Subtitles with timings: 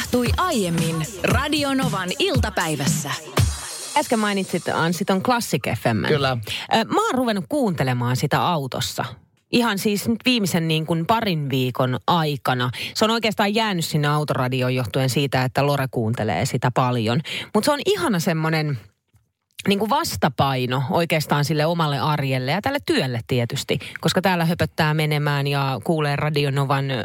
[0.00, 3.10] tapahtui aiemmin Radionovan iltapäivässä.
[3.96, 6.06] Äsken mainitsit Anssi ton Classic FM.
[6.08, 6.36] Kyllä.
[6.88, 9.04] Mä oon ruvennut kuuntelemaan sitä autossa.
[9.52, 12.70] Ihan siis nyt viimeisen niin kuin parin viikon aikana.
[12.94, 17.20] Se on oikeastaan jäänyt sinne autoradioon johtuen siitä, että Lore kuuntelee sitä paljon.
[17.54, 18.78] Mutta se on ihana semmoinen
[19.68, 25.46] niin kuin vastapaino oikeastaan sille omalle arjelle ja tälle työlle tietysti, koska täällä höpöttää menemään
[25.46, 27.04] ja kuulee Radionovan ö,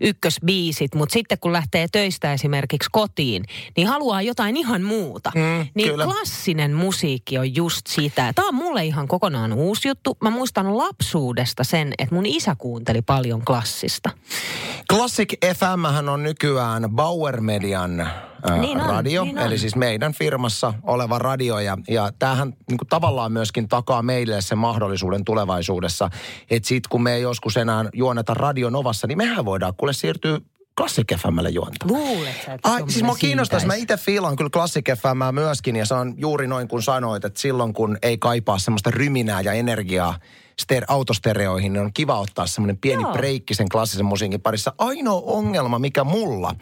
[0.00, 3.44] ykkösbiisit, mutta sitten kun lähtee töistä esimerkiksi kotiin,
[3.76, 5.32] niin haluaa jotain ihan muuta.
[5.34, 6.04] Mm, niin kyllä.
[6.04, 8.32] klassinen musiikki on just sitä.
[8.34, 10.16] Tämä on mulle ihan kokonaan uusi juttu.
[10.22, 14.10] Mä muistan lapsuudesta sen, että mun isä kuunteli paljon klassista.
[14.90, 18.08] Classic FM on nykyään Bauer Median
[18.50, 19.46] ää, Niin on, radio, niin on.
[19.46, 21.58] eli siis meidän firmassa oleva radio.
[21.58, 26.10] Ja, ja tämähän niin kuin tavallaan myöskin takaa meille sen mahdollisuuden tulevaisuudessa,
[26.50, 30.40] että sit kun me ei joskus enää juoneta Radio Novassa, niin mehän voidaan kuule siirtyä
[30.78, 32.00] Classic FMlle juontamaan.
[32.00, 33.66] Luulet sä, että Ai, siis mua kiinnostaisi.
[33.66, 37.40] Mä itse fiilaan kyllä Classic FMää myöskin ja se on juuri noin kuin sanoit, että
[37.40, 40.18] silloin kun ei kaipaa semmoista ryminää ja energiaa
[40.62, 43.12] ster- autostereoihin, niin on kiva ottaa semmoinen pieni Joo.
[43.12, 44.72] breikki sen klassisen musiikin parissa.
[44.78, 46.54] Ainoa ongelma, mikä mulla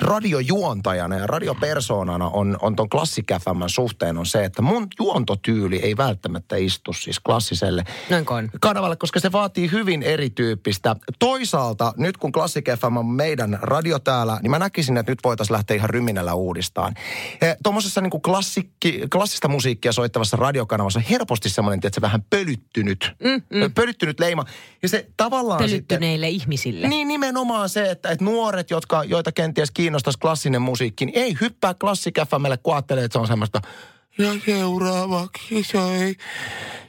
[0.00, 5.96] radiojuontajana ja radiopersoonana on, on ton Classic FMn suhteen on se, että mun juontotyyli ei
[5.96, 8.50] välttämättä istu siis klassiselle Noinko on?
[8.60, 10.96] kanavalle, koska se vaatii hyvin erityyppistä.
[11.18, 15.54] Toisaalta nyt kun Classic FM on meidän radio täällä, niin mä näkisin, että nyt voitaisiin
[15.54, 16.94] lähteä ihan ryminällä uudistaan.
[17.62, 23.42] Tuommoisessa niin klassikki, klassista musiikkia soittavassa radiokanavassa on helposti semmoinen, että se vähän pölyttynyt, mm,
[23.50, 23.72] mm.
[23.74, 24.44] pölyttynyt leima.
[24.82, 25.86] Ja se tavallaan sitten...
[25.86, 26.88] Pölyttyneille ihmisille.
[26.88, 31.74] Niin nimenomaan se, että, että nuoret, jotka, joita kenties kiinnostaisi klassinen musiikki, niin ei hyppää
[31.74, 33.60] Classic FMlle, kun ajattelee, että se on semmoista
[34.18, 36.16] ja seuraavaksi soi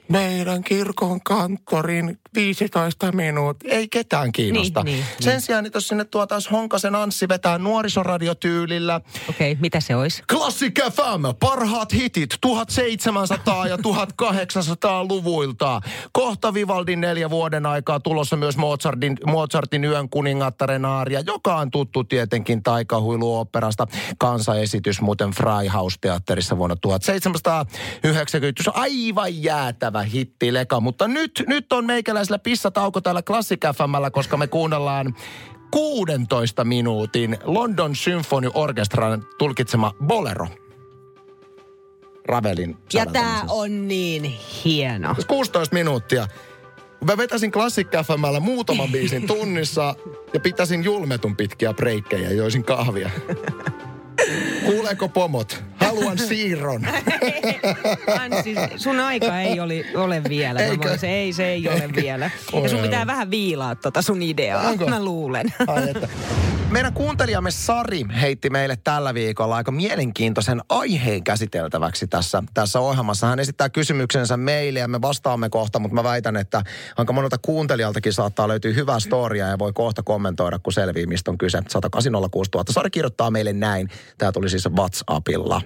[0.07, 3.73] meidän kirkon kanttorin 15 minuuttia.
[3.73, 4.83] Ei ketään kiinnosta.
[4.83, 5.41] Niin, niin, Sen niin.
[5.41, 9.01] sijaan, että jos sinne tuotaisiin Honkasen Anssi vetää nuorisoradiotyylillä.
[9.29, 10.23] Okei, okay, mitä se olisi?
[10.31, 15.81] Classic FM, parhaat hitit 1700 ja 1800-luvuilta.
[16.11, 22.03] Kohta Vivaldin neljä vuoden aikaa tulossa myös Mozartin, Mozartin yön kuningattaren aaria, joka on tuttu
[22.03, 23.87] tietenkin taikahuiluoperasta.
[24.17, 28.63] Kansaesitys muuten Freihaus-teatterissa vuonna 1790.
[28.63, 34.11] Se on aivan jäätävä hitti leka, mutta nyt, nyt on meikäläisellä pissatauko täällä Classic FMllä,
[34.11, 35.15] koska me kuunnellaan
[35.71, 40.47] 16 minuutin London Symphony Orchestran tulkitsema Bolero.
[42.27, 44.23] Ravelin Ja tämä on niin
[44.65, 45.15] hieno.
[45.27, 46.27] 16 minuuttia.
[47.05, 49.95] Mä vetäisin Classic FMllä muutaman biisin tunnissa
[50.33, 53.09] ja pitäisin julmetun pitkiä breikkejä ja joisin kahvia.
[54.65, 55.63] Kuuleeko pomot?
[55.75, 56.87] Haluan siirron.
[58.21, 60.59] Anssi, sun aika ei oli, ole vielä.
[60.59, 60.87] Eikö?
[60.87, 62.01] voin, se ei, se ei ole Eikö?
[62.01, 62.29] vielä.
[62.53, 63.07] Oi, Ja sun pitää oi.
[63.07, 64.67] vähän viilaa tota sun ideaa.
[64.69, 64.85] Onko?
[64.87, 65.53] Mä luulen.
[65.67, 66.07] Ai että.
[66.69, 73.27] Meidän kuuntelijamme Sari heitti meille tällä viikolla aika mielenkiintoisen aiheen käsiteltäväksi tässä, tässä ohjelmassa.
[73.27, 76.61] Hän esittää kysymyksensä meille ja me vastaamme kohta, mutta mä väitän, että
[76.97, 81.37] aika monelta kuuntelijaltakin saattaa löytyä hyvää storia ja voi kohta kommentoida, kun selvii, mistä on
[81.37, 81.61] kyse.
[81.69, 82.65] 10806 000.
[82.69, 83.89] Sari kirjoittaa meille näin.
[84.17, 85.61] Tämä tuli siis WhatsAppilla.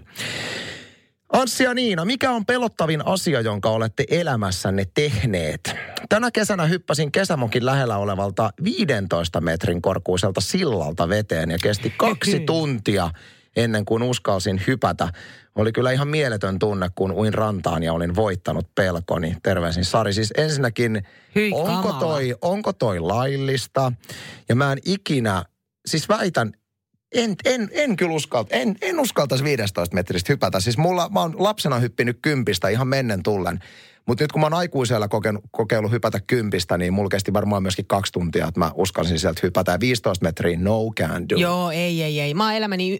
[1.33, 5.75] Anssi ja Niina, mikä on pelottavin asia, jonka olette elämässänne tehneet?
[6.09, 13.11] Tänä kesänä hyppäsin kesämokin lähellä olevalta 15 metrin korkuiselta sillalta veteen ja kesti kaksi tuntia
[13.55, 15.07] ennen kuin uskalsin hypätä.
[15.55, 19.35] Oli kyllä ihan mieletön tunne, kun uin rantaan ja olin voittanut pelkoni.
[19.43, 20.13] Terveisin Sari.
[20.13, 21.03] Siis ensinnäkin,
[21.35, 21.99] Hyi, onko kamala.
[21.99, 23.91] toi, onko toi laillista?
[24.49, 25.45] Ja mä en ikinä,
[25.85, 26.51] siis väitän,
[27.15, 30.59] en, en, en kyllä uskalta, en, en uskaltaisi 15 metristä hypätä.
[30.59, 33.59] Siis mulla, mä oon lapsena hyppinyt kympistä ihan mennen tullen.
[34.05, 37.87] Mutta nyt kun mä oon aikuisella kokenut, kokeillut hypätä kympistä, niin mulla kesti varmaan myöskin
[37.87, 39.71] kaksi tuntia, että mä uskalsin sieltä hypätä.
[39.71, 41.35] Ja 15 metriä no can do.
[41.35, 42.33] Joo, ei, ei, ei.
[42.33, 42.99] Mä oon elämäni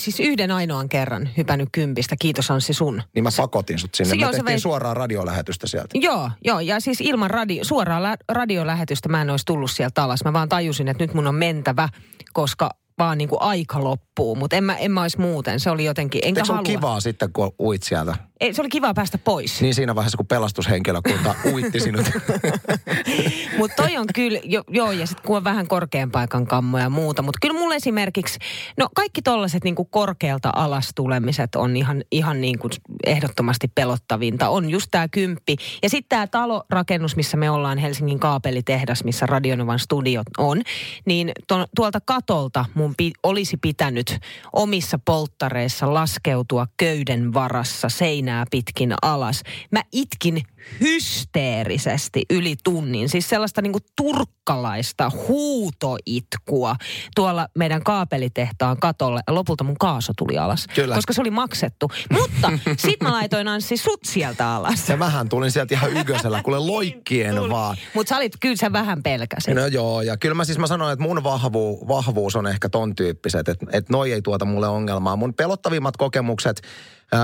[0.00, 2.16] siis yhden ainoan kerran hypännyt kympistä.
[2.20, 3.02] Kiitos Anssi sun.
[3.14, 4.10] Niin mä pakotin sut sinne.
[4.10, 5.88] Se- Me joo, se tehtiin vei- suoraa radiolähetystä sieltä.
[5.98, 10.24] Joo, joo, ja siis ilman radio, suoraa lä- radiolähetystä mä en olisi tullut sieltä alas.
[10.24, 11.88] Mä vaan tajusin, että nyt mun on mentävä,
[12.32, 14.34] koska vaan niin kuin aika loppuu.
[14.36, 15.60] Mutta en mä, en mä olisi muuten.
[15.60, 16.64] Se oli jotenkin, enkä Eikö se halua.
[16.64, 18.16] kivaa sitten, kun uit sieltä?
[18.40, 19.60] Ei, se oli kiva päästä pois.
[19.60, 22.06] Niin siinä vaiheessa, kun pelastushenkilökunta uitti sinut.
[23.58, 26.90] Mutta toi on kyllä, jo, joo, ja sitten kun on vähän korkean paikan kammoja ja
[26.90, 27.22] muuta.
[27.22, 28.38] Mutta kyllä mulle esimerkiksi,
[28.78, 32.68] no kaikki tollaiset niinku korkealta alas tulemiset on ihan, ihan niinku
[33.06, 34.48] ehdottomasti pelottavinta.
[34.48, 35.56] On just tämä kymppi.
[35.82, 40.62] Ja sitten tämä talorakennus, missä me ollaan, Helsingin kaapelitehdas, missä Radionovan studiot on,
[41.06, 44.18] niin to, tuolta katolta mun pi, olisi pitänyt
[44.52, 49.42] omissa polttareissa laskeutua köyden varassa seinää pitkin alas.
[49.70, 50.42] Mä itkin
[50.80, 53.08] hysteerisesti yli tunnin.
[53.08, 56.76] Siis sellaista niinku turkkalaista huutoitkua
[57.14, 59.20] tuolla meidän kaapelitehtaan katolle.
[59.26, 60.94] Ja lopulta mun kaaso tuli alas, Kyllä.
[60.94, 61.90] koska se oli maksettu.
[62.12, 64.88] Mutta sit mä laitoin Anssi sut sieltä alas.
[64.88, 67.76] Ja vähän tulin sieltä ihan ykösellä, kuule loikkien vaan.
[67.94, 69.54] Mutta sä olit, kyllä sä vähän pelkäsit.
[69.54, 72.94] No joo, ja kyllä mä siis mä sanoin, että mun vahvu, vahvuus on ehkä ton
[72.94, 75.16] tyyppiset, että, että noi ei tuota mulle ongelmaa.
[75.16, 76.62] Mun pelottavimmat kokemukset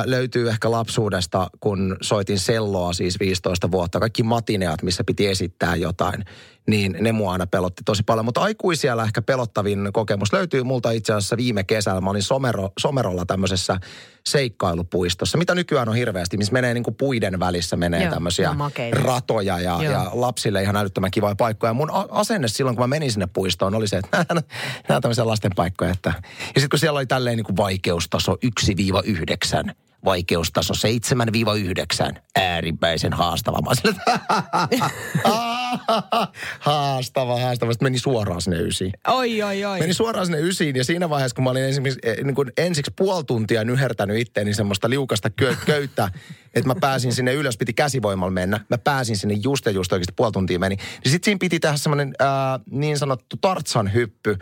[0.05, 4.01] löytyy ehkä lapsuudesta, kun soitin selloa siis 15 vuotta.
[4.01, 6.25] Kaikki matineat, missä piti esittää jotain,
[6.67, 8.25] niin ne mua aina pelotti tosi paljon.
[8.25, 12.01] Mutta aikuisiellä ehkä pelottavin kokemus löytyy multa itse asiassa viime kesällä.
[12.01, 13.81] Mä olin Somero, Somerolla tämmöisessä
[14.27, 18.55] seikkailupuistossa, mitä nykyään on hirveästi, missä menee niin kuin puiden välissä menee Joo, tämmöisiä
[18.93, 19.83] ratoja ja, Joo.
[19.83, 21.75] ja lapsille ihan älyttömän kivoja paikkoja.
[21.75, 24.43] Mun asenne silloin, kun mä menin sinne puistoon, oli se, että nämä,
[24.89, 25.91] nämä on tämmöisiä lasten paikkoja.
[25.91, 26.13] Että...
[26.39, 29.73] Ja sitten kun siellä oli tälleen niin kuin vaikeustaso 1-9,
[30.05, 30.75] vaikeustaso
[32.15, 33.59] 7-9, äärimmäisen haastava.
[33.63, 33.95] Mä sillä,
[36.61, 37.73] haastava, haastava.
[37.73, 38.93] Sitten meni suoraan sinne ysiin.
[39.09, 39.79] Oi, oi, oi.
[39.81, 42.93] Meni suoraan sinne ysiin ja siinä vaiheessa, kun mä olin esimerkiksi eh, niin kuin ensiksi
[42.97, 46.11] puoli tuntia nyhertänyt itteeni semmoista liukasta kö- köyttä,
[46.55, 48.61] että mä pääsin sinne ylös, piti käsivoimalla mennä.
[48.69, 50.77] Mä pääsin sinne just ja just oikeasti puoli tuntia meni.
[50.77, 52.29] Niin sitten siinä piti tehdä semmoinen äh,
[52.71, 54.37] niin sanottu tartsan hyppy,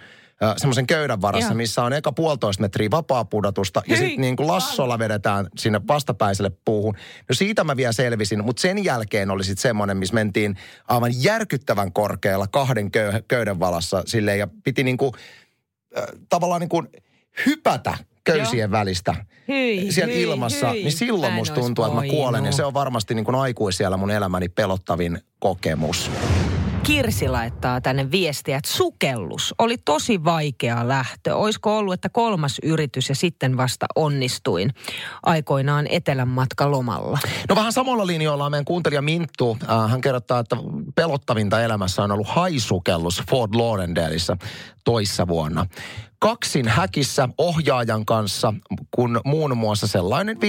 [0.56, 1.56] semmoisen köydän varassa, Joo.
[1.56, 6.50] missä on eka puolitoista metriä vapaa pudotusta ja sitten niin kuin lassolla vedetään sinne vastapäiselle
[6.64, 6.94] puuhun.
[7.28, 10.56] No siitä mä vielä selvisin, mutta sen jälkeen oli sitten semmoinen, missä mentiin
[10.88, 15.12] aivan järkyttävän korkealla kahden köy- köyden valassa silleen ja piti niin kuin,
[15.98, 16.88] äh, tavallaan niin kuin
[17.46, 19.14] hypätä köysien välistä
[19.48, 20.82] Hyi, siellä hyi, ilmassa, hyi.
[20.82, 22.44] niin silloin musta tuntuu, että mä kuolen.
[22.44, 26.10] Ja se on varmasti niin kuin aikuisiellä mun elämäni pelottavin kokemus.
[26.88, 31.36] Kirsi laittaa tänne viestiä, että sukellus oli tosi vaikea lähtö.
[31.36, 34.70] Olisiko ollut, että kolmas yritys ja sitten vasta onnistuin
[35.22, 37.18] aikoinaan etelän matka lomalla.
[37.48, 39.58] No vähän samalla linjoilla on meidän kuuntelija Minttu.
[39.70, 40.56] Äh, hän kerrottaa, että
[40.94, 44.36] pelottavinta elämässä on ollut haisukellus Fort Lauderdaleissa
[44.84, 45.66] toissa vuonna.
[46.20, 48.54] Kaksin häkissä ohjaajan kanssa,
[48.90, 50.40] kun muun muassa sellainen 5-6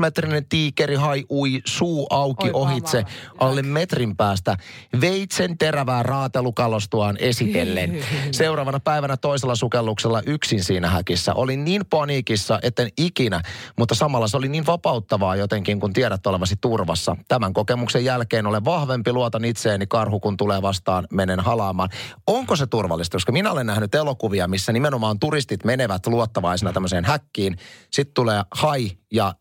[0.00, 3.50] metrinen tiikeri hai ui suu auki Oi ohitse pala.
[3.50, 4.56] alle metrin päästä
[5.00, 8.04] veitsen terävää raatelukalostuaan esitellen.
[8.30, 11.34] Seuraavana päivänä toisella sukelluksella yksin siinä häkissä.
[11.34, 13.42] Olin niin paniikissa, etten ikinä,
[13.78, 17.16] mutta samalla se oli niin vapauttavaa jotenkin, kun tiedät olevasi turvassa.
[17.28, 21.88] Tämän kokemuksen jälkeen olen vahvempi, luotan itseeni, karhu kun tulee vastaan, menen halaamaan.
[22.26, 23.14] Onko se turvallista?
[23.14, 24.87] Koska minä olen nähnyt elokuvia, missä nimenomaan
[25.20, 27.56] turistit menevät luottavaisina tämmöiseen häkkiin.
[27.90, 29.34] Sitten tulee hai ja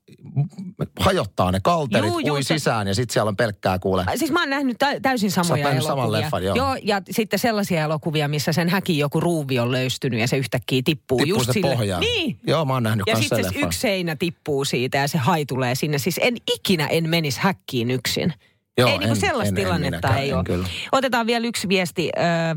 [0.99, 4.05] hajottaa ne kalterit, Juu, juu, ui se- sisään ja sitten siellä on pelkkää kuule.
[4.15, 6.21] Siis mä oon nähnyt tä- täysin samoja nähnyt saman elokuvia.
[6.21, 6.55] leffan, joo.
[6.55, 6.75] joo.
[6.83, 11.17] ja sitten sellaisia elokuvia, missä sen häkin joku ruuvi on löystynyt ja se yhtäkkiä tippuu,
[11.17, 11.75] Tippuu just se sille.
[11.75, 12.01] pohjaan.
[12.01, 12.39] Niin.
[12.47, 15.75] Joo, mä oon nähnyt Ja sitten se yksi seinä tippuu siitä ja se hai tulee
[15.75, 15.97] sinne.
[15.97, 18.33] Siis en ikinä en menisi häkkiin yksin.
[18.77, 20.43] Joo, ei niinku en- sellaista en- en tilannetta minäkään, ei en ole.
[20.43, 20.67] kyllä.
[20.91, 22.09] Otetaan vielä yksi viesti.
[22.17, 22.55] Öö,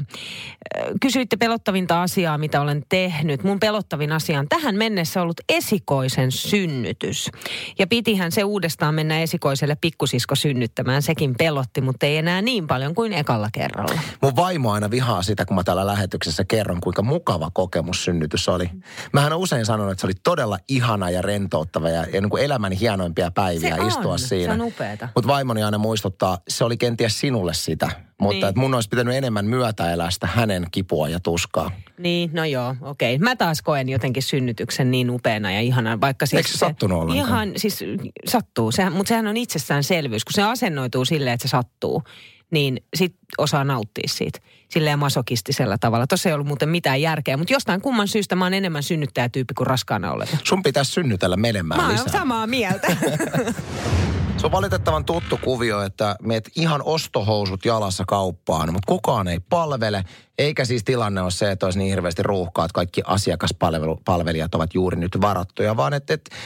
[1.01, 3.45] kysyitte pelottavinta asiaa, mitä olen tehnyt.
[3.45, 7.31] Mun pelottavin asia on tähän mennessä ollut esikoisen synnytys.
[7.79, 11.03] Ja pitihän se uudestaan mennä esikoiselle pikkusisko synnyttämään.
[11.03, 14.01] Sekin pelotti, mutta ei enää niin paljon kuin ekalla kerralla.
[14.23, 18.71] Mun vaimo aina vihaa sitä, kun mä täällä lähetyksessä kerron, kuinka mukava kokemus synnytys oli.
[19.13, 22.43] Mähän olen usein sanonut, että se oli todella ihana ja rentouttava ja, ja niin kuin
[22.45, 23.89] elämäni hienoimpia päiviä Se on.
[23.89, 24.53] istua Se siinä.
[24.53, 25.09] on upeeta.
[25.15, 26.10] Mutta vaimoni aina muistuttaa,
[26.49, 27.91] se oli kenties sinulle sitä.
[28.21, 28.47] Mutta Niin.
[28.49, 31.71] että mun olisi pitänyt enemmän myötä elää sitä hänen kipua ja tuskaa.
[31.99, 33.19] Niin, no joo, okei.
[33.19, 36.37] Mä taas koen jotenkin synnytyksen niin upeana ja ihanana, vaikka siis...
[36.39, 37.29] Eikö se sattunut ollenkaan?
[37.29, 37.85] Ihan, siis
[38.29, 40.25] sattuu, sehän, mutta sehän on itsestäänselvyys.
[40.25, 42.03] Kun se asennoituu silleen, että se sattuu,
[42.51, 44.39] niin sit osaa nauttia siitä.
[44.69, 46.07] Silleen masokistisella tavalla.
[46.07, 49.67] Tuossa ei ollut muuten mitään järkeä, mutta jostain kumman syystä mä oon enemmän synnyttäjätyyppi kuin
[49.67, 50.31] raskaana oleva.
[50.45, 52.09] Sun pitäisi synnytellä menemään Mä lisää.
[52.13, 52.97] samaa mieltä.
[54.41, 60.05] Se on valitettavan tuttu kuvio, että meet ihan ostohousut jalassa kauppaan, mutta kukaan ei palvele.
[60.39, 64.97] Eikä siis tilanne ole se, että olisi niin hirveästi ruuhkaa, että kaikki asiakaspalvelijat ovat juuri
[64.97, 66.37] nyt varattuja, vaan että, että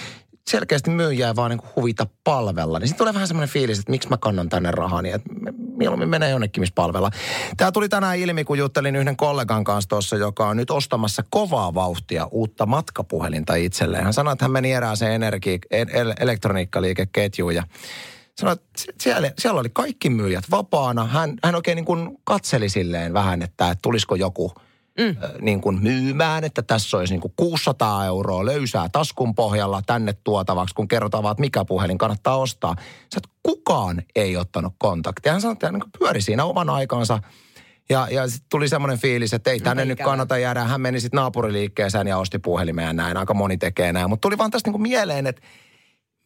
[0.46, 2.78] selkeästi myyjää vaan niin huvita palvella.
[2.78, 5.30] Niin sitten tulee vähän semmoinen fiilis, että miksi mä kannan tänne rahani, että
[5.76, 7.10] mieluummin menee jonnekin, missä palvella.
[7.56, 11.74] Tämä tuli tänään ilmi, kun juttelin yhden kollegan kanssa tuossa, joka on nyt ostamassa kovaa
[11.74, 14.04] vauhtia uutta matkapuhelinta itselleen.
[14.04, 17.62] Hän sanoi, että hän meni erääseen energi- el- elektroniikkaliikeketjuun ja
[18.38, 18.68] sanoi, että
[19.00, 21.04] siellä, siellä oli kaikki myyjät vapaana.
[21.04, 24.52] Hän, hän oikein niin kuin katseli silleen vähän, että, että tulisiko joku
[24.98, 25.16] mm.
[25.40, 30.74] niin kuin myymään, että tässä olisi niin kuin 600 euroa löysää taskun pohjalla tänne tuotavaksi,
[30.74, 32.74] kun kerrotaan vaan, että mikä puhelin kannattaa ostaa.
[33.14, 35.32] Sä, että kukaan ei ottanut kontaktia.
[35.32, 37.18] Hän sanoi, että hän niin pyöri siinä oman aikansa.
[37.88, 40.64] Ja, ja sitten tuli semmoinen fiilis, että ei tänne No, nyt kannata jäädä.
[40.64, 43.16] Hän meni sitten naapuriliikkeeseen ja osti puhelimeen ja näin.
[43.16, 44.10] Aika moni tekee näin.
[44.10, 45.42] Mutta tuli vaan tästä niin kuin mieleen, että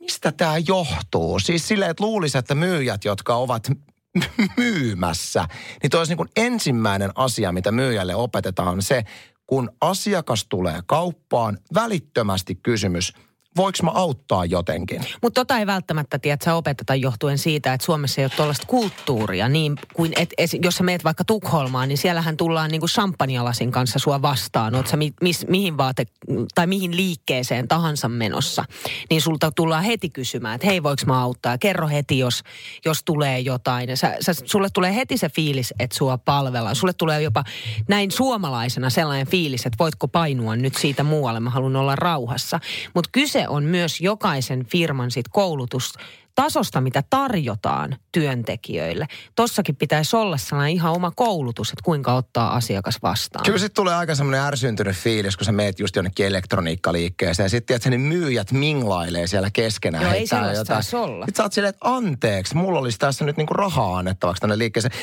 [0.01, 1.39] mistä tämä johtuu?
[1.39, 3.71] Siis silleen, että luulisi, että myyjät, jotka ovat
[4.57, 5.49] myymässä,
[5.83, 9.05] niin toi olisi niin kuin ensimmäinen asia, mitä myyjälle opetetaan, on se,
[9.47, 13.13] kun asiakas tulee kauppaan, välittömästi kysymys–
[13.59, 15.01] voiko mä auttaa jotenkin?
[15.23, 19.49] Mutta tota ei välttämättä, tiedä, opeteta johtuen siitä, että Suomessa ei ole tuollaista kulttuuria.
[19.49, 23.71] Niin kuin, et, et, jos sä meet vaikka Tukholmaan, niin siellähän tullaan niin kuin champagnelasin
[23.71, 24.75] kanssa sua vastaan.
[24.75, 26.07] Oot sä mi, mis, mihin vaate,
[26.55, 28.65] tai mihin liikkeeseen tahansa menossa.
[29.11, 31.59] Niin sulta tullaan heti kysymään, että hei voiko mä auttaa.
[31.59, 32.43] Kerro heti, jos,
[32.85, 33.97] jos tulee jotain.
[33.97, 36.77] Sä, sä, sulle tulee heti se fiilis, että sua palvellaan.
[36.77, 37.45] Sulle tulee jopa
[37.89, 41.41] näin suomalaisena sellainen fiilis, että voitko painua nyt siitä muualle.
[41.41, 42.61] Mä haluan olla rauhassa.
[42.95, 45.95] Mutta kyse on myös jokaisen firman sit koulutus
[46.43, 49.07] tasosta, mitä tarjotaan työntekijöille.
[49.37, 53.45] Tossakin pitäisi olla sellainen ihan oma koulutus, että kuinka ottaa asiakas vastaan.
[53.45, 57.77] Kyllä sitten tulee aika semmoinen ärsyntynyt fiilis, kun sä meet just jonnekin elektroniikkaliikkeeseen ja sitten
[57.77, 60.05] että ne myyjät minglailee siellä keskenään.
[60.05, 61.27] Joo, ei sellaista olla.
[61.27, 64.95] Sitten sä oot silleen, että anteeksi, mulla olisi tässä nyt niinku rahaa annettavaksi tänne liikkeeseen.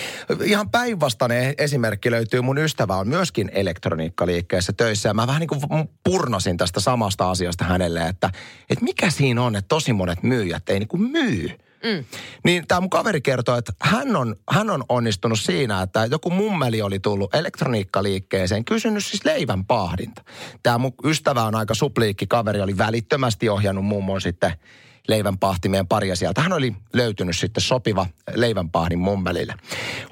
[0.44, 2.42] Ihan päinvastainen esimerkki löytyy.
[2.42, 7.66] Mun ystävä on myöskin elektroniikkaliikkeessä töissä ja mä vähän niin kuin purnasin tästä samasta asiasta
[7.66, 8.30] hänelle, että,
[8.70, 11.52] että mikä siinä on, että tosi monet myyjät ei niin kuin myy myy.
[11.84, 12.06] Mm.
[12.44, 16.82] Niin tämä mun kaveri kertoo, että hän on, hän on onnistunut siinä, että joku mummeli
[16.82, 20.22] oli tullut elektroniikkaliikkeeseen, kysynyt siis leivän pahdinta.
[20.64, 24.52] Tämä mun ystävä on aika supliikki kaveri, oli välittömästi ohjannut mummon sitten
[25.08, 26.42] leivänpahtimien paria sieltä.
[26.42, 29.54] Hän oli löytynyt sitten sopiva leivänpahdin mummelille.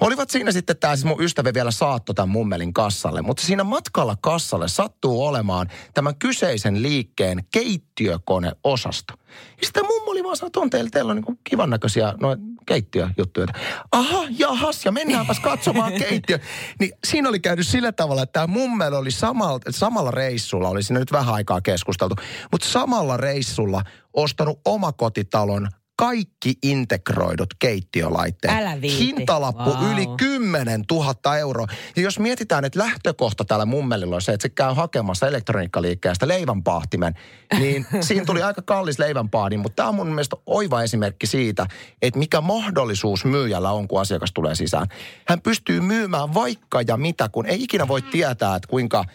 [0.01, 4.17] Olivat siinä sitten tämä siis mun ystävä vielä saatto tämän mummelin kassalle, mutta siinä matkalla
[4.21, 9.13] kassalle sattuu olemaan tämän kyseisen liikkeen keittiökoneosasto.
[9.61, 13.47] Ja sitten mummo oli vaan sanonut, on teillä, teillä on niin kivan näköisiä noin keittiöjuttuja.
[13.91, 16.39] Aha, jahas, ja mennäänpäs katsomaan keittiö.
[16.79, 20.99] Niin siinä oli käynyt sillä tavalla, että tämä mummel oli samalla, samalla reissulla, oli siinä
[20.99, 22.15] nyt vähän aikaa keskusteltu,
[22.51, 28.57] mutta samalla reissulla ostanut omakotitalon kaikki integroidut keittiölaitteet.
[28.57, 29.05] Älä viitti.
[29.05, 29.91] Hintalappu wow.
[29.91, 31.67] yli 10 000 euroa.
[31.95, 37.13] Ja jos mietitään, että lähtökohta täällä mummelilla on se, että se käy hakemassa elektroniikkaliikkeestä leivänpahtimen,
[37.59, 41.67] niin siinä tuli aika kallis leivänpahdi, mutta tämä on mun mielestä oiva esimerkki siitä,
[42.01, 44.87] että mikä mahdollisuus myyjällä on, kun asiakas tulee sisään.
[45.27, 49.05] Hän pystyy myymään vaikka ja mitä, kun ei ikinä voi tietää, että kuinka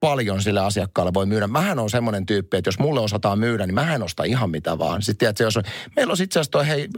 [0.00, 1.46] paljon sille asiakkaalle voi myydä.
[1.46, 5.02] Mähän on semmoinen tyyppi, että jos mulle osataan myydä, niin mähän osta ihan mitä vaan.
[5.02, 5.62] Sitten tiedätkö, jos on,
[5.96, 6.88] meillä on itse asiassa toi hei,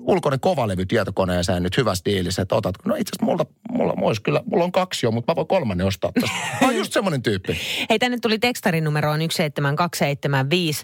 [0.00, 2.74] ulkoinen kovalevy tietokoneeseen nyt hyvä stiilissä, että otat.
[2.84, 5.86] No itse asiassa mulla, mulla, mulla, kyllä, mulla on kaksi jo, mutta mä voin kolmannen
[5.86, 6.36] ostaa tästä.
[6.66, 7.56] Mä just semmoinen tyyppi.
[7.90, 10.82] Hei, tänne tuli tekstarin numeroon 17275.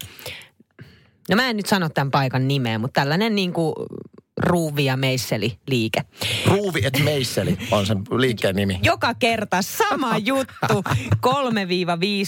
[1.31, 3.75] No mä en nyt sano tämän paikan nimeä, mutta tällainen niin kuin
[4.41, 6.01] Ruuvi ja Meisseli liike.
[6.47, 8.81] Ruuvi et Meisseli on sen liikkeen nimi.
[8.83, 10.85] Joka kerta sama juttu.
[11.27, 11.29] 3-5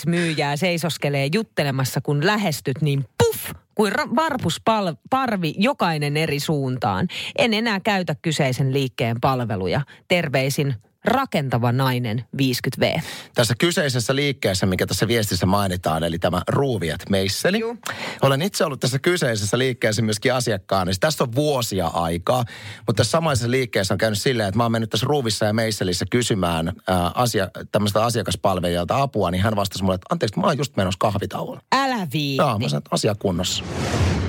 [0.06, 7.08] myyjää seisoskelee juttelemassa, kun lähestyt, niin puff, kuin varpusparvi jokainen eri suuntaan.
[7.38, 9.80] En enää käytä kyseisen liikkeen palveluja.
[10.08, 10.74] Terveisin
[11.06, 13.00] rakentava nainen 50V.
[13.34, 17.60] Tässä kyseisessä liikkeessä, mikä tässä viestissä mainitaan, eli tämä Ruuviat Meisseli.
[17.60, 17.78] Juh.
[18.22, 20.84] Olen itse ollut tässä kyseisessä liikkeessä myöskin asiakkaana.
[20.84, 22.44] Siis tästä on vuosia aikaa,
[22.86, 26.04] mutta tässä samaisessa liikkeessä on käynyt silleen, että mä oon mennyt tässä Ruuvissa ja Meisselissä
[26.10, 30.76] kysymään ää, asia, tämmöistä asiakaspalvelijalta apua, niin hän vastasi mulle, että anteeksi, mä oon just
[30.76, 31.60] menossa kahvitauolla.
[31.72, 32.36] Älä viitti.
[32.36, 33.64] Joo, mä sanoin, että asia kunnossa.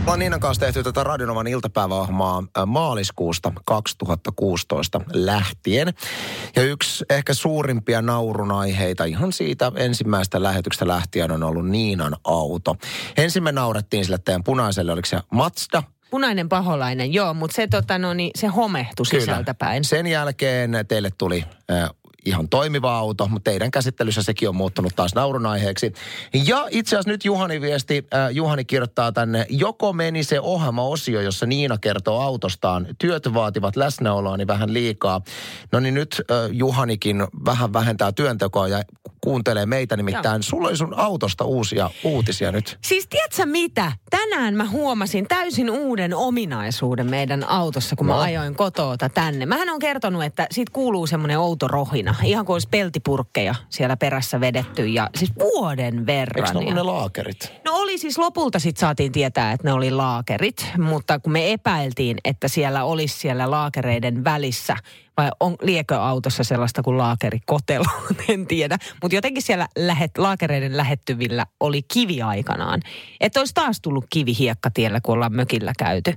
[0.07, 5.93] Ollaan Niinan kanssa tehty tätä Radionovan iltapäiväohjelmaa maaliskuusta 2016 lähtien.
[6.55, 12.75] Ja yksi ehkä suurimpia naurun aiheita ihan siitä ensimmäistä lähetyksestä lähtien on ollut Niinan auto.
[13.17, 15.83] Ensin me naurettiin sille teidän punaiselle, oliko se Mazda?
[16.09, 19.83] Punainen paholainen, joo, mutta se, tota, no, niin, se homehtui sisältäpäin.
[19.83, 21.89] Sen jälkeen teille tuli äh,
[22.27, 25.93] ihan toimiva auto, mutta teidän käsittelyssä sekin on muuttunut taas naurun aiheeksi.
[26.45, 31.45] Ja itse asiassa nyt Juhani viesti, äh, Juhani kirjoittaa tänne, joko meni se ohjelma-osio, jossa
[31.45, 35.21] Niina kertoo autostaan, työt vaativat läsnäoloani vähän liikaa.
[35.71, 38.83] No niin nyt äh, Juhanikin vähän vähentää työntekoa ja
[39.27, 40.35] kuuntelee meitä nimittäin.
[40.35, 40.41] Joo.
[40.41, 42.77] Sulla oli sun autosta uusia uutisia nyt.
[42.83, 43.91] Siis tiedätkö mitä?
[44.09, 48.13] Tänään mä huomasin täysin uuden ominaisuuden meidän autossa, kun no.
[48.13, 49.45] mä ajoin kotoota tänne.
[49.45, 52.15] Mähän on kertonut, että siitä kuuluu semmoinen outo rohina.
[52.23, 56.45] Ihan kuin olisi peltipurkkeja siellä perässä vedetty ja siis vuoden verran.
[56.45, 57.53] Eikö ne ollut ne laakerit?
[57.65, 62.17] No oli siis lopulta sitten saatiin tietää, että ne oli laakerit, mutta kun me epäiltiin,
[62.25, 64.75] että siellä olisi siellä laakereiden välissä
[65.17, 67.85] vai on, liekö autossa sellaista kuin laakerikotelo,
[68.29, 68.77] en tiedä.
[69.01, 72.81] Mutta jotenkin siellä lähet, laakereiden lähettyvillä oli kivi aikanaan.
[73.19, 76.13] Että olisi taas tullut kivi hiekkatiellä, kun ollaan mökillä käyty.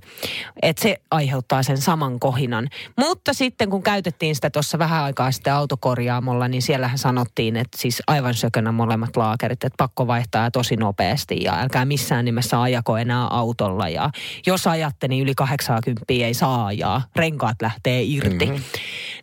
[0.62, 2.68] Että se aiheuttaa sen saman kohinan.
[2.98, 8.02] Mutta sitten kun käytettiin sitä tuossa vähän aikaa sitten autokorjaamolla, niin siellähän sanottiin, että siis
[8.06, 13.26] aivan sökönä molemmat laakerit, että pakko vaihtaa tosi nopeasti ja älkää missään nimessä ajako enää
[13.26, 13.88] autolla.
[13.88, 14.10] Ja
[14.46, 17.02] jos ajatte, niin yli 80 ei saa ajaa.
[17.16, 18.46] Renkaat lähtee irti.
[18.46, 18.64] Mm-hmm.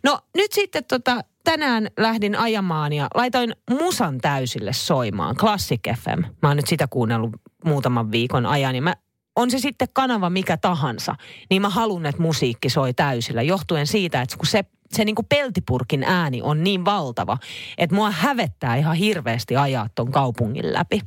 [0.04, 5.36] No nyt sitten tota, tänään lähdin ajamaan ja laitoin musan täysille soimaan.
[5.36, 6.22] Classic FM.
[6.42, 7.32] Mä oon nyt sitä kuunnellut
[7.66, 8.96] muutaman viikon ajan ja mä
[9.36, 11.16] on se sitten kanava mikä tahansa,
[11.50, 13.42] niin mä haluan, että musiikki soi täysillä.
[13.42, 17.38] Johtuen siitä, että kun se, se niin kuin peltipurkin ääni on niin valtava,
[17.78, 21.02] että mua hävettää ihan hirveästi ajaa ton kaupungin läpi.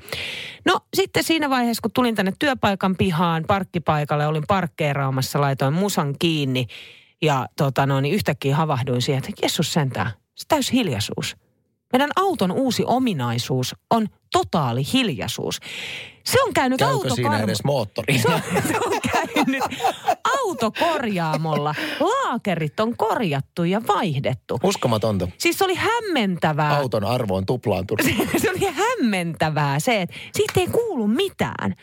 [0.65, 6.67] No sitten siinä vaiheessa, kun tulin tänne työpaikan pihaan, parkkipaikalle, olin parkkeeraamassa, laitoin musan kiinni–
[7.23, 11.37] ja tota no, niin yhtäkkiä havahduin siihen, että Jessus sentää, se täys hiljaisuus.
[11.93, 15.61] Meidän auton uusi ominaisuus on totaali hiljaisuus.
[16.25, 18.19] Se on käynyt Käykö siinä edes moottori?
[18.19, 19.65] Se on, se on käynyt
[20.43, 21.75] autokorjaamolla.
[22.01, 24.59] Laakerit on korjattu ja vaihdettu.
[24.63, 25.29] Uskomatonta.
[25.39, 26.77] Siis se oli hämmentävää.
[26.77, 28.07] Auton arvo on tuplaantunut.
[28.43, 31.75] se oli hämmentävää se, että siitä ei kuulu mitään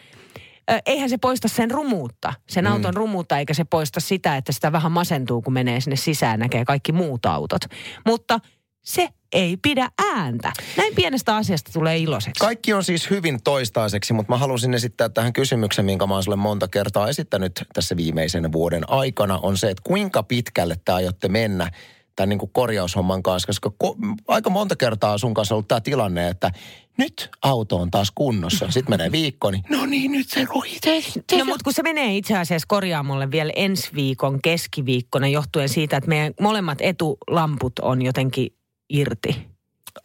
[0.86, 2.72] eihän se poista sen rumuutta, sen mm.
[2.72, 6.66] auton rumuutta, eikä se poista sitä, että sitä vähän masentuu, kun menee sinne sisään, näkee
[6.66, 7.62] kaikki muut autot.
[8.06, 8.40] Mutta
[8.86, 10.52] se ei pidä ääntä.
[10.78, 12.40] Näin pienestä asiasta tulee iloiseksi.
[12.40, 16.36] Kaikki on siis hyvin toistaiseksi, mutta mä halusin esittää tähän kysymyksen, minkä mä oon sulle
[16.36, 21.72] monta kertaa esittänyt tässä viimeisen vuoden aikana, on se, että kuinka pitkälle te aiotte mennä
[22.16, 25.82] tämän niin kuin korjaushomman kanssa, koska ko- aika monta kertaa sun kanssa on ollut tämä
[25.82, 26.52] tilanne, että
[26.98, 28.72] nyt auto on taas kunnossa.
[28.72, 31.02] Sitten menee viikko, niin no niin, nyt se ruhitee.
[31.38, 36.10] No mutta kun se menee itse asiassa korjaamolle vielä ensi viikon keskiviikkona johtuen siitä, että
[36.10, 38.54] meidän molemmat etulamput on jotenkin
[38.90, 39.48] irti.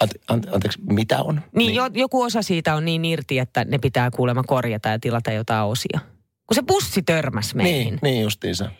[0.00, 1.34] Ante, ante, anteeksi, mitä on?
[1.34, 1.74] Niin, niin.
[1.74, 5.64] Jo, joku osa siitä on niin irti, että ne pitää kuulemma korjata ja tilata jotain
[5.64, 6.00] osia.
[6.46, 7.86] Kun se bussi törmäs meihin.
[7.86, 8.70] Niin, niin justiinsa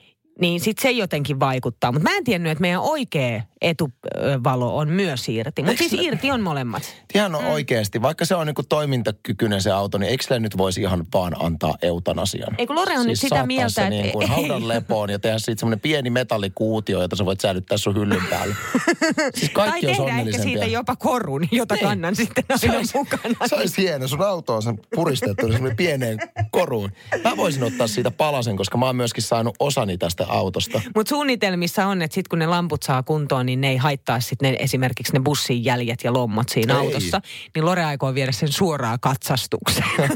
[0.40, 1.92] niin sitten se jotenkin vaikuttaa.
[1.92, 5.62] Mutta mä en tiennyt, että meidän oikea etuvalo on myös irti.
[5.62, 6.82] Mutta siis irti on molemmat.
[7.14, 7.46] Ihan mm.
[7.46, 8.02] oikeasti.
[8.02, 12.54] Vaikka se on niinku toimintakykyinen se auto, niin eikö nyt voisi ihan vaan antaa eutanasian?
[12.58, 13.88] Ei kun Lore on siis nyt sitä mieltä, että...
[13.88, 17.96] Niin kuin haudan lepoon ja tehdä siitä semmoinen pieni metallikuutio, jota sä voit säilyttää sun
[17.96, 18.54] hyllyn päälle.
[19.38, 21.84] siis kaikki tai tehdä ehkä siitä jopa korun, jota niin.
[21.84, 23.34] kannan sitten aina se mukana.
[23.46, 24.08] Se olisi hieno.
[24.08, 26.18] Sun auto on sen puristettu semmoinen pieneen
[26.50, 26.90] koruun.
[27.24, 30.80] Mä voisin ottaa siitä palasen, koska mä oon myöskin saanut osani tästä autosta.
[30.94, 34.56] Mutta suunnitelmissa on, että sitten kun ne lamput saa kuntoon, niin ne ei haittaa sitten
[34.58, 36.80] esimerkiksi ne bussin jäljet ja lommot siinä ei.
[36.80, 37.20] autossa.
[37.54, 39.88] Niin Lore aikoo viedä sen suoraan katsastukseen.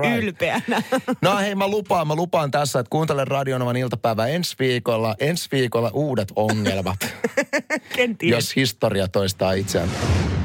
[0.00, 0.22] right.
[0.22, 0.82] Ylpeänä.
[1.22, 5.14] no hei, mä lupaan, mä lupaan tässä, että kuuntelen Radionovan iltapäivä ensi viikolla.
[5.20, 6.98] Ensi viikolla uudet ongelmat.
[7.96, 8.30] Kenties.
[8.30, 9.88] Jos historia toistaa itseään.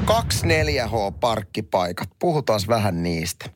[0.06, 2.08] 24H-parkkipaikat.
[2.18, 3.50] Puhutaan vähän niistä.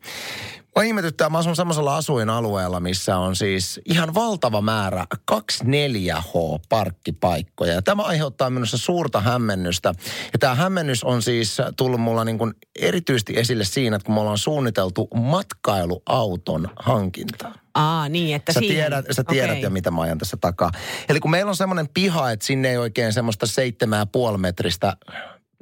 [0.80, 7.72] Mä ihmetyttää, mä asun semmoisella asuinalueella, missä on siis ihan valtava määrä 24H-parkkipaikkoja.
[7.72, 9.94] Ja tämä aiheuttaa minussa suurta hämmennystä.
[10.32, 14.20] Ja tämä hämmennys on siis tullut mulla niin kuin erityisesti esille siinä, että kun me
[14.20, 17.54] ollaan suunniteltu matkailuauton hankintaa.
[17.74, 18.76] Aa, niin, että sä siihen.
[18.76, 19.62] tiedät, sä tiedät okay.
[19.62, 20.70] jo, mitä mä ajan tässä takaa.
[21.08, 24.96] Eli kun meillä on semmoinen piha, että sinne ei oikein semmoista seitsemän ja puoli metristä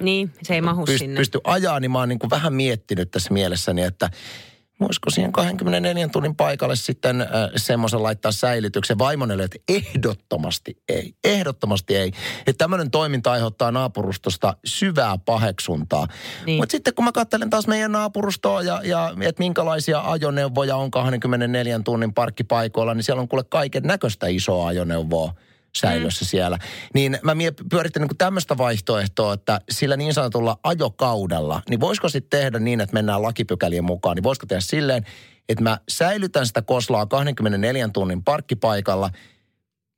[0.03, 1.17] niin, se ei mahu pyst, sinne.
[1.17, 4.11] Pysty ajaa, niin mä oon niin kuin vähän miettinyt tässä mielessäni, että
[4.81, 11.15] voisiko siihen 24 tunnin paikalle sitten äh, semmoisen laittaa säilytyksen vaimonelle, että ehdottomasti ei.
[11.25, 12.13] Ehdottomasti ei.
[12.47, 16.07] Että tämmöinen toiminta aiheuttaa naapurustosta syvää paheksuntaa.
[16.47, 16.63] Niin.
[16.63, 21.81] Mutta sitten kun mä katselen taas meidän naapurustoa ja, ja että minkälaisia ajoneuvoja on 24
[21.85, 25.35] tunnin parkkipaikoilla, niin siellä on kuule kaiken näköistä isoa ajoneuvoa
[25.77, 26.29] säilössä mm.
[26.29, 26.59] siellä.
[26.95, 27.33] Niin mä
[27.71, 32.95] pyöritin niin tämmöistä vaihtoehtoa, että sillä niin sanotulla ajokaudella, niin voisiko sitten tehdä niin, että
[32.95, 35.07] mennään lakipykälien mukaan, niin voisiko tehdä silleen,
[35.49, 39.11] että mä säilytän sitä koslaa 24 tunnin parkkipaikalla,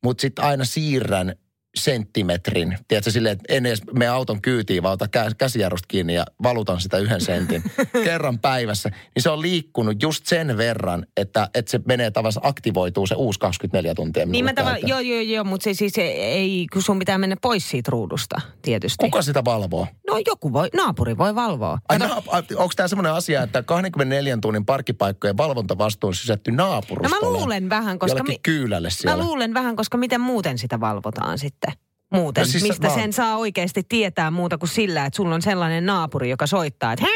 [0.04, 1.34] mutta sitten aina siirrän
[1.76, 2.78] senttimetrin.
[2.88, 6.98] Tiedätkö, silleen, että en edes me auton kyytiin, vaan ota käsijarrusta kiinni ja valutan sitä
[6.98, 7.62] yhden sentin
[8.04, 8.88] kerran päivässä.
[8.88, 13.40] Niin se on liikkunut just sen verran, että, että se menee tavallaan aktivoituu se uusi
[13.40, 14.26] 24 tuntia.
[14.26, 17.70] Niin mä tavallaan, joo, joo, joo, mutta se siis ei, kun sun pitää mennä pois
[17.70, 18.96] siitä ruudusta tietysti.
[19.04, 19.86] Kuka sitä valvoo?
[20.06, 21.78] No joku voi, naapuri voi valvoa.
[21.88, 22.22] Ai, na,
[22.56, 27.26] onko tämä semmoinen asia, että 24 tunnin parkkipaikkojen valvontavastuu on sysätty naapurustolle?
[27.26, 28.22] No mä luulen vähän, koska...
[28.22, 29.16] Mi- kyylälle siellä.
[29.16, 31.69] Mä luulen vähän, koska miten muuten sitä valvotaan sitten
[32.10, 32.42] muuten.
[32.42, 32.94] No siis Mistä mä...
[32.94, 37.06] sen saa oikeasti tietää muuta kuin sillä, että sulla on sellainen naapuri, joka soittaa, että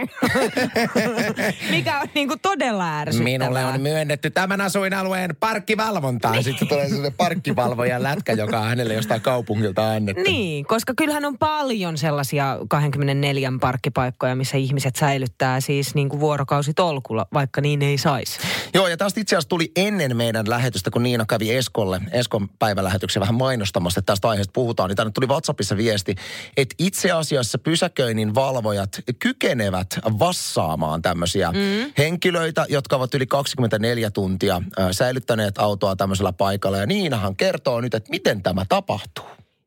[1.70, 3.24] Mikä on niin kuin todella ärsyttävää.
[3.24, 6.32] Minulle on myönnetty tämän asuinalueen parkkivalvontaa.
[6.32, 6.44] Niin.
[6.44, 10.22] Sitten tulee sellainen parkkivalvojan lätkä, joka on hänelle jostain kaupungilta annettu.
[10.22, 17.26] Niin, koska kyllähän on paljon sellaisia 24 parkkipaikkoja, missä ihmiset säilyttää siis niin kuin vuorokausitolkulla,
[17.34, 18.38] vaikka niin ei saisi.
[18.74, 23.20] Joo, ja tästä itse asiassa tuli ennen meidän lähetystä, kun Niina kävi Eskolle, Eskon päivälähetyksen
[23.20, 26.14] vähän mainostamassa, että tästä aiheesta puhutaan, niin tänne tuli WhatsAppissa viesti,
[26.56, 29.85] että itse asiassa pysäköinnin valvojat kykenevät
[30.18, 31.92] vassaamaan tämmöisiä mm.
[31.98, 36.78] henkilöitä, jotka ovat yli 24 tuntia säilyttäneet autoa tämmöisellä paikalla.
[36.78, 39.24] Ja Niinahan kertoo nyt, että miten tämä tapahtuu.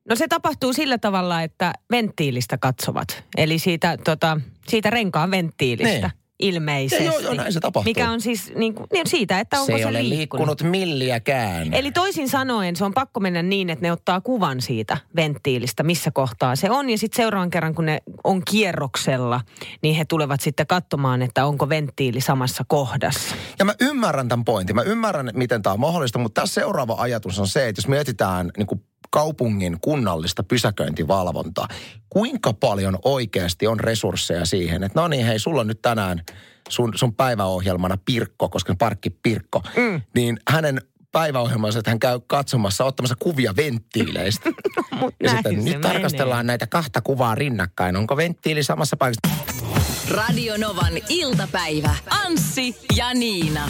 [0.10, 3.24] No se tapahtuu sillä tavalla, että venttiilistä katsovat.
[3.38, 6.08] Eli siitä, tota, siitä renkaan venttiilistä.
[6.08, 6.29] Niin.
[6.40, 7.06] Ilmeisesti.
[7.06, 7.90] Joo, joo, näin se tapahtuu.
[7.90, 10.10] Mikä on siis niin kuin, niin siitä, että onko se se, liikkunut.
[10.10, 11.74] liikkunut milliäkään.
[11.74, 16.12] Eli toisin sanoen se on pakko mennä niin, että ne ottaa kuvan siitä venttiilistä, missä
[16.12, 16.90] kohtaa se on.
[16.90, 19.42] Ja sitten seuraavan kerran, kun ne on kierroksella,
[19.82, 23.36] niin he tulevat sitten katsomaan, että onko venttiili samassa kohdassa.
[23.60, 24.76] Ja mä ymmärrän tämän pointin.
[24.76, 28.52] Mä ymmärrän, miten tämä on mahdollista, mutta tässä seuraava ajatus on se, että jos mietitään
[28.58, 31.68] niin kuin kaupungin kunnallista pysäköintivalvontaa,
[32.10, 36.22] kuinka paljon oikeasti on resursseja siihen, että no niin, hei, sulla on nyt tänään
[36.70, 40.02] sun, sun päiväohjelmana Pirkko, koska parkki Pirkko, mm.
[40.16, 44.50] niin hänen päiväohjelmansa, että hän käy katsomassa, ottamassa kuvia venttiileistä.
[45.00, 45.80] Mut ja näin sitten nyt menee.
[45.80, 47.96] tarkastellaan näitä kahta kuvaa rinnakkain.
[47.96, 49.66] Onko venttiili samassa paikassa?
[50.10, 51.96] Radio Novan iltapäivä.
[52.26, 53.70] Anssi ja Niina.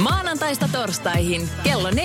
[0.00, 1.96] Maanantaista torstaihin kello 14.18.